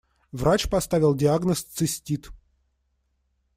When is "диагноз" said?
1.13-1.61